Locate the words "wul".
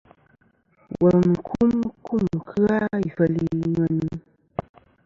0.99-1.17